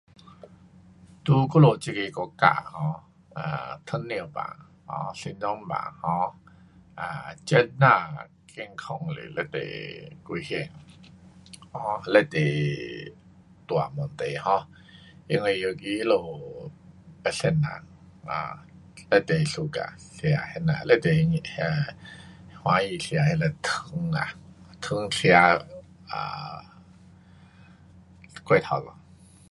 [1.25, 2.43] 在我们这个国家
[3.35, 4.41] um 糖尿病
[4.87, 5.67] um 心脏病
[6.01, 6.31] um
[6.95, 10.71] 啊，这呐健康是非常危险。
[11.73, 12.23] um 非常
[13.67, 14.65] 大问题 um
[15.27, 16.19] 因为尤其他们
[17.21, 17.63] 别色人，
[18.25, 18.65] 啊，
[19.07, 19.85] 非常 suka
[20.17, 20.27] 吃
[20.61, 20.73] 那呐，
[21.03, 24.33] 非常欢喜吃那呐糖啊，
[24.81, 26.65] 糖吃 um
[28.43, 28.95] 过头多。